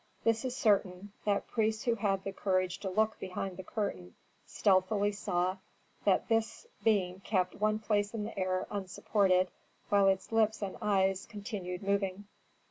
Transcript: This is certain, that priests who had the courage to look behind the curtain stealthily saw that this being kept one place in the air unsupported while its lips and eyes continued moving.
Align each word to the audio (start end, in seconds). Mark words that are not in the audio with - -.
This 0.23 0.43
is 0.45 0.55
certain, 0.55 1.11
that 1.25 1.45
priests 1.47 1.83
who 1.83 1.93
had 1.93 2.23
the 2.23 2.31
courage 2.33 2.79
to 2.79 2.89
look 2.89 3.19
behind 3.19 3.55
the 3.55 3.63
curtain 3.63 4.15
stealthily 4.47 5.11
saw 5.11 5.57
that 6.05 6.27
this 6.27 6.65
being 6.83 7.19
kept 7.19 7.61
one 7.61 7.77
place 7.77 8.15
in 8.15 8.23
the 8.23 8.35
air 8.35 8.65
unsupported 8.71 9.51
while 9.89 10.07
its 10.07 10.31
lips 10.31 10.63
and 10.63 10.75
eyes 10.81 11.27
continued 11.27 11.83
moving. 11.83 12.25